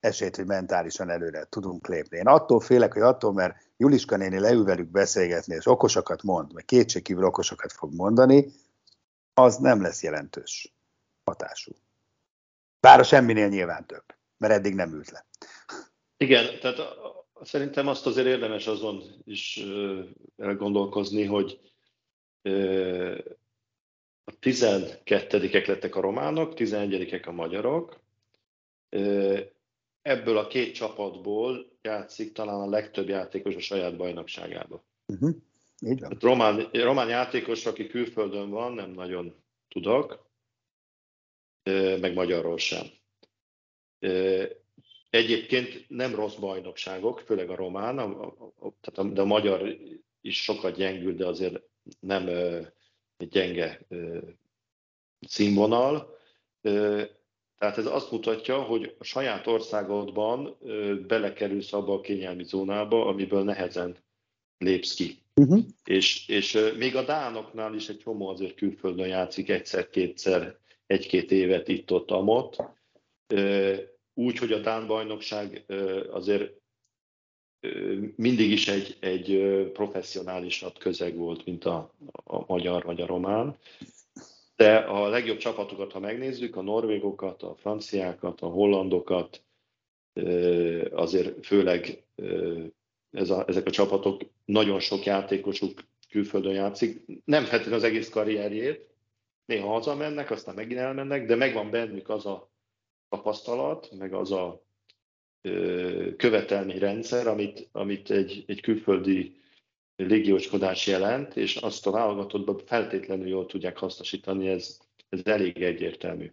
[0.00, 2.16] esélyt, hogy mentálisan előre tudunk lépni.
[2.16, 6.64] Én attól félek, hogy attól, mert Juliska néni leül velük beszélgetni, és okosakat mond, meg
[6.64, 8.52] kétségkívül okosakat fog mondani,
[9.34, 10.74] az nem lesz jelentős
[11.24, 11.72] hatású.
[12.80, 14.04] Bár a semminél nyilván több,
[14.36, 15.26] mert eddig nem ült le.
[16.16, 16.78] Igen, tehát
[17.42, 19.64] szerintem azt azért érdemes azon is
[20.36, 21.60] elgondolkozni, hogy
[24.30, 28.00] a 12-ek lettek a románok, 11-ek a magyarok.
[30.02, 34.82] Ebből a két csapatból játszik talán a legtöbb játékos a saját bajnokságában.
[35.06, 35.34] Uh-huh.
[35.86, 36.10] Így van.
[36.10, 39.34] Hát román, román játékos, aki külföldön van, nem nagyon
[39.68, 40.28] tudok,
[42.00, 42.86] meg magyarról sem.
[45.10, 49.76] Egyébként nem rossz bajnokságok, főleg a román, a, a, a, tehát a, de a magyar
[50.20, 51.62] is sokat gyengül, de azért
[52.00, 52.28] nem
[53.24, 53.80] gyenge
[55.20, 56.18] színvonal.
[57.58, 60.56] Tehát ez azt mutatja, hogy a saját országodban
[61.06, 63.96] belekerülsz abba a kényelmi zónába, amiből nehezen
[64.58, 65.18] lépsz ki.
[65.34, 65.64] Uh-huh.
[65.84, 72.10] És, és még a Dánoknál is egy csomó azért külföldön játszik egyszer-kétszer, egy-két évet itt-ott,
[72.10, 72.56] amott.
[74.14, 75.64] Úgy, hogy a Dán bajnokság
[76.10, 76.59] azért
[78.16, 79.40] mindig is egy, egy
[79.72, 81.92] professzionálisabb közeg volt, mint a,
[82.24, 83.56] a magyar vagy a román.
[84.56, 89.42] De a legjobb csapatokat, ha megnézzük, a norvégokat, a franciákat, a hollandokat,
[90.90, 92.04] azért főleg
[93.10, 97.04] ez a, ezek a csapatok, nagyon sok játékosuk külföldön játszik.
[97.24, 98.88] Nem feltétlenül az egész karrierjét,
[99.44, 102.50] néha hazamennek, aztán megint elmennek, de megvan bennük az a
[103.08, 104.62] tapasztalat, meg az a
[106.16, 109.40] követelményrendszer, amit, amit egy, egy külföldi
[109.96, 116.32] légióskodás jelent, és azt a válogatottban feltétlenül jól tudják hasznosítani, ez, ez elég egyértelmű.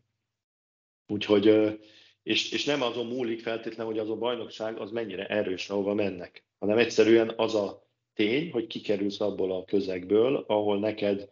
[1.07, 1.77] Úgyhogy,
[2.23, 6.45] és, és nem azon múlik feltétlenül, hogy az a bajnokság az mennyire erős, ahova mennek,
[6.59, 11.29] hanem egyszerűen az a tény, hogy kikerülsz abból a közegből, ahol neked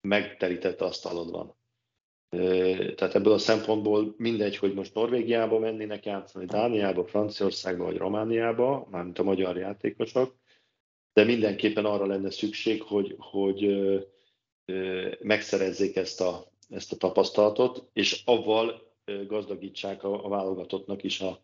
[0.00, 1.57] megterített asztalod van.
[2.30, 9.18] Tehát ebből a szempontból mindegy, hogy most Norvégiába mennének játszani, Dániába, Franciaországba vagy Romániába, mármint
[9.18, 10.36] a magyar játékosok,
[11.12, 13.88] de mindenképpen arra lenne szükség, hogy, hogy
[15.20, 18.88] megszerezzék ezt a, ezt a tapasztalatot, és avval
[19.26, 21.40] gazdagítsák a, a válogatottnak is a,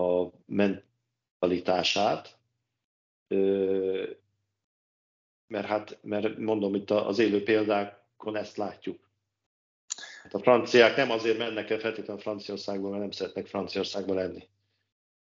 [0.00, 2.38] a mentalitását,
[5.46, 9.10] mert hát, mert mondom, itt az élő példákon ezt látjuk.
[10.30, 14.48] A franciák nem azért mennek el feltétlenül Franciaországba, mert nem szeretnek Franciaországba lenni.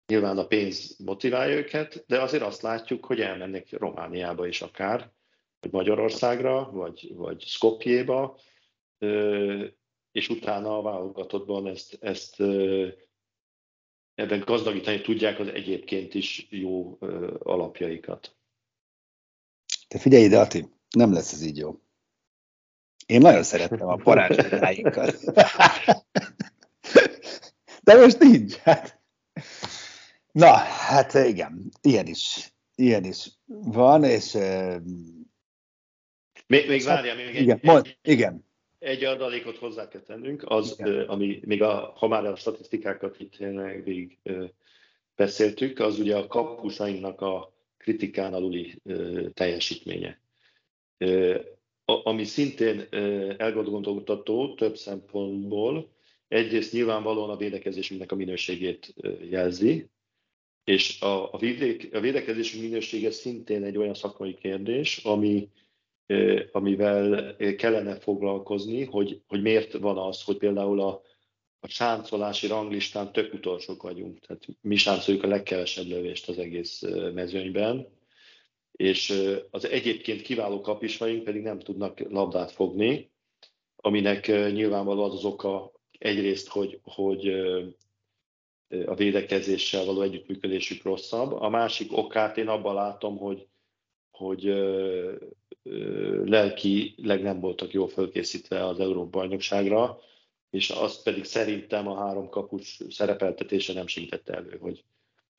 [0.07, 5.11] Nyilván a pénz motiválja őket, de azért azt látjuk, hogy elmennek Romániába is akár,
[5.59, 8.39] vagy Magyarországra, vagy, vagy Skopjéba,
[10.11, 12.39] és utána a válogatottban ezt, ezt
[14.15, 16.97] ebben gazdagítani tudják az egyébként is jó
[17.39, 18.35] alapjaikat.
[19.87, 21.79] Te figyelj ide, Ati, nem lesz ez így jó.
[23.07, 25.23] Én nagyon szerettem a parázsligáinkat.
[27.83, 28.55] De most nincs.
[28.55, 28.99] Hát.
[30.31, 34.33] Na, hát igen, ilyen is, ilyen is van, és...
[36.47, 38.45] Még, még várjál, még igen, egy, mond, egy, igen.
[38.79, 40.99] egy adalékot hozzá kell tennünk, az, igen.
[40.99, 43.37] ami még a, ha már a statisztikákat itt
[43.83, 44.17] végig
[45.15, 48.81] beszéltük, az ugye a kapusainknak a kritikán aluli
[49.33, 50.19] teljesítménye
[51.93, 52.87] ami szintén
[53.37, 55.89] elgondolkodtató több szempontból.
[56.27, 58.93] Egyrészt nyilvánvalóan a védekezésünknek a minőségét
[59.29, 59.89] jelzi,
[60.63, 65.49] és a, a, védek, a védekezésünk minősége szintén egy olyan szakmai kérdés, ami,
[66.51, 71.01] amivel kellene foglalkozni, hogy, hogy miért van az, hogy például a,
[71.59, 74.19] a sáncolási ranglistán tök utolsók vagyunk.
[74.19, 77.87] Tehát mi sáncoljuk a legkevesebb lövést az egész mezőnyben,
[78.77, 79.13] és
[79.51, 83.11] az egyébként kiváló kapisaink pedig nem tudnak labdát fogni,
[83.75, 87.27] aminek nyilvánvaló az az oka egyrészt, hogy, hogy
[88.85, 91.31] a védekezéssel való együttműködésük rosszabb.
[91.31, 93.47] A másik okát én abban látom, hogy,
[94.11, 94.43] hogy
[96.25, 99.99] lelkileg nem voltak jól fölkészítve az Európa-bajnokságra,
[100.49, 104.83] és azt pedig szerintem a három kapus szerepeltetése nem segítette elő, hogy,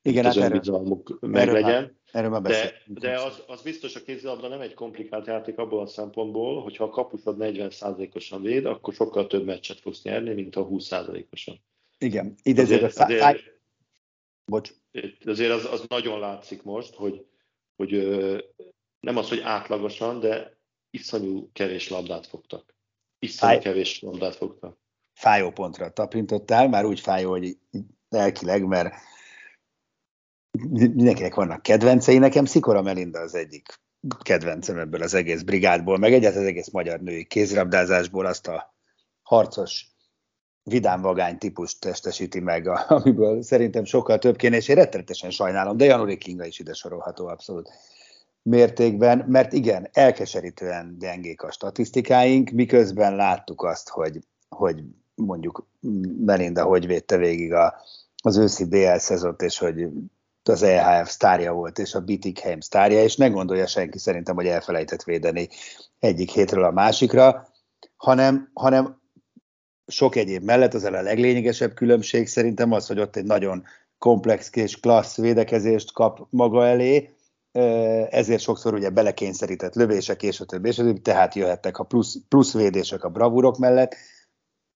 [0.01, 1.97] igen, hát önbizalmuk meglegyen.
[2.11, 5.87] Erről már, de, de az, az biztos a kézilabda nem egy komplikált játék abból a
[5.87, 11.61] szempontból, hogyha a kapusod 40%-osan véd, akkor sokkal több meccset fogsz nyerni, mint a 20%-osan.
[11.97, 13.61] Igen, ide azért, azért, azért, azért,
[14.45, 14.71] Bocs.
[15.25, 17.25] azért az, az nagyon látszik most, hogy,
[17.75, 17.91] hogy
[18.99, 20.57] nem az, hogy átlagosan, de
[20.89, 22.75] iszonyú kevés labdát fogtak.
[23.19, 23.61] Iszonyú Fáj...
[23.61, 24.77] kevés labdát fogtak.
[25.13, 27.57] Fájó pontra tapintottál, már úgy fájó, hogy
[28.09, 28.93] lelkileg, mert
[30.69, 33.79] mindenkinek vannak kedvencei, nekem Szikora Melinda az egyik
[34.21, 38.73] kedvencem ebből az egész brigádból, meg egyáltalán az egész magyar női kézrabdázásból azt a
[39.21, 39.87] harcos
[40.63, 45.85] vidám vagány típust testesíti meg, amiből szerintem sokkal több kéne, és én rettenetesen sajnálom, de
[45.85, 47.69] Januri Kinga is ide sorolható abszolút.
[48.41, 54.19] mértékben, mert igen, elkeserítően gyengék a statisztikáink, miközben láttuk azt, hogy,
[54.49, 54.83] hogy
[55.15, 55.67] mondjuk
[56.25, 57.75] Melinda hogy védte végig a,
[58.23, 59.87] az őszi BL szezont, és hogy
[60.49, 65.03] az EHF sztárja volt, és a Bittigheim sztárja, és ne gondolja senki szerintem, hogy elfelejtett
[65.03, 65.49] védeni
[65.99, 67.47] egyik hétről a másikra,
[67.97, 69.01] hanem, hanem
[69.87, 73.63] sok egyéb mellett az a leglényegesebb különbség szerintem az, hogy ott egy nagyon
[73.97, 77.13] komplex és klassz védekezést kap maga elé,
[78.09, 82.17] ezért sokszor ugye belekényszerített lövések és a többi, és a többi, tehát jöhettek a plusz,
[82.27, 83.95] plusz védések a bravúrok mellett,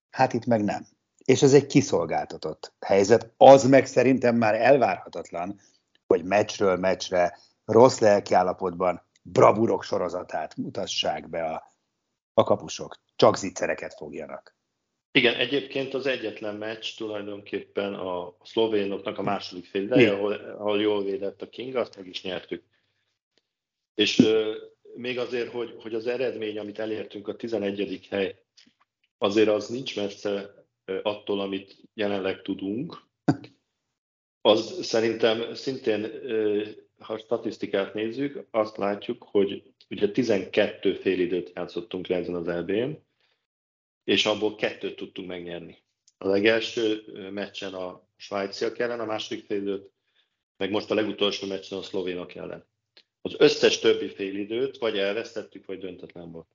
[0.09, 0.85] hát itt meg nem.
[1.25, 3.33] És ez egy kiszolgáltatott helyzet.
[3.37, 5.59] Az meg szerintem már elvárhatatlan,
[6.07, 11.75] hogy meccsről meccsre rossz lelkiállapotban bravúrok sorozatát mutassák be a,
[12.33, 13.01] a kapusok.
[13.15, 14.55] Csak zicsereket fogjanak.
[15.11, 21.41] Igen, egyébként az egyetlen meccs tulajdonképpen a szlovénoknak a második fél ahol, ahol jól védett
[21.41, 22.63] a King, azt meg is nyertük.
[23.93, 24.55] És euh,
[24.95, 28.07] még azért, hogy, hogy az eredmény, amit elértünk a 11.
[28.09, 28.35] hely,
[29.17, 30.62] azért az nincs messze
[31.03, 33.01] attól, amit jelenleg tudunk.
[34.41, 36.11] Az szerintem szintén,
[36.97, 43.03] ha statisztikát nézzük, azt látjuk, hogy ugye 12 fél időt játszottunk le ezen az elbén,
[44.03, 45.77] és abból kettőt tudtunk megnyerni.
[46.17, 49.91] A legelső meccsen a svájciak ellen, a második félidőt,
[50.57, 52.65] meg most a legutolsó meccsen a szlovénok ellen.
[53.21, 56.47] Az összes többi félidőt vagy elvesztettük, vagy döntetlen volt.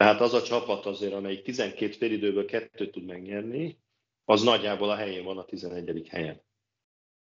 [0.00, 3.78] Tehát az a csapat azért, amelyik 12 félidőből kettőt tud megnyerni,
[4.24, 6.08] az nagyjából a helyén van a 11.
[6.08, 6.42] helyen.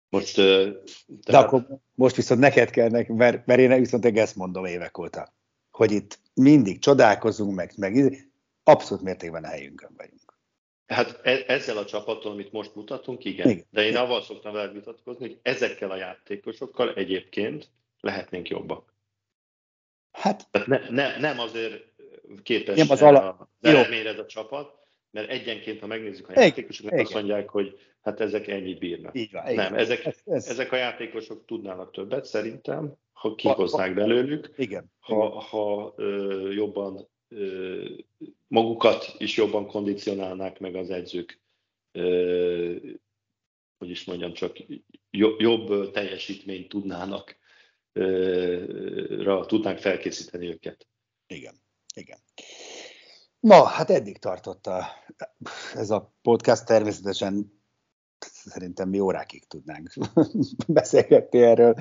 [0.09, 0.83] Most, tehát...
[1.07, 5.35] De akkor most viszont neked kell, mert, mert én viszont ezt mondom évek óta,
[5.71, 8.29] hogy itt mindig csodálkozunk, meg, meg
[8.63, 10.39] abszolút mértékben a helyünkön vagyunk.
[10.87, 13.49] Hát e- ezzel a csapattal, amit most mutatunk, igen.
[13.49, 13.67] igen.
[13.71, 18.95] De én avval szoktam veled vitatkozni, hogy ezekkel a játékosokkal egyébként lehetnénk jobbak.
[20.11, 21.90] Hát, ne, ne, nem azért
[22.43, 23.49] képes nem az ala...
[23.61, 24.79] ez a csapat,
[25.11, 29.19] mert egyenként, ha megnézzük a játékosokat, azt mondják, hogy hát ezek ennyit bírnak.
[29.19, 30.49] Így van, nem, ezek, ez, ez...
[30.49, 34.93] ezek a játékosok tudnának többet szerintem, ha kihoznák belőlük, igen.
[34.99, 37.85] ha, ha ö, jobban ö,
[38.47, 41.41] magukat is jobban kondicionálnák meg az edzők,
[41.93, 42.77] ö,
[43.79, 44.57] hogy is mondjam, csak
[45.39, 47.37] jobb teljesítményt tudnának,
[47.93, 50.87] ö, ra tudnánk felkészíteni őket.
[51.27, 51.55] Igen.
[52.01, 52.19] Igen.
[53.41, 54.87] Na, hát eddig tartott a,
[55.75, 57.61] ez a podcast, természetesen
[58.45, 59.93] szerintem mi órákig tudnánk
[60.67, 61.75] beszélgetni erről,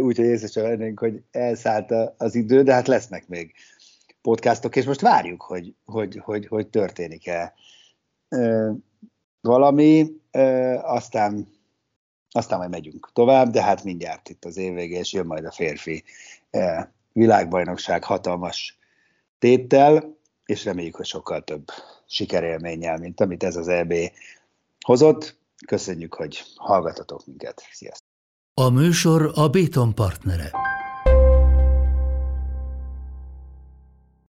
[0.00, 3.54] úgyhogy észre sem vennénk, hogy elszállt az idő, de hát lesznek még
[4.22, 7.54] podcastok, és most várjuk, hogy, hogy, hogy, hogy történik-e
[9.40, 10.06] valami,
[10.82, 11.48] aztán,
[12.30, 15.50] aztán majd megyünk tovább, de hát mindjárt itt az év vége, és jön majd a
[15.50, 16.04] férfi
[17.12, 18.78] világbajnokság hatalmas
[19.42, 21.68] téttel, és reméljük, hogy sokkal több
[22.06, 23.94] sikerélménnyel, mint amit ez az EB
[24.84, 25.38] hozott.
[25.66, 27.62] Köszönjük, hogy hallgatatok minket.
[27.72, 28.08] Sziasztok!
[28.54, 30.50] A műsor a Béton partnere.